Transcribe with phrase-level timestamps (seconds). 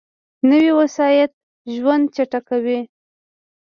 [0.49, 1.31] نوې وسایط
[1.75, 2.79] ژوند چټک کوي